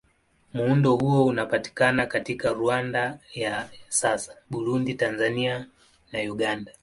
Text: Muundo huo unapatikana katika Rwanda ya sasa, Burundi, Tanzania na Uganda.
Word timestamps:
Muundo 0.53 0.95
huo 0.95 1.25
unapatikana 1.25 2.05
katika 2.05 2.53
Rwanda 2.53 3.19
ya 3.33 3.69
sasa, 3.89 4.37
Burundi, 4.49 4.93
Tanzania 4.93 5.67
na 6.11 6.19
Uganda. 6.19 6.71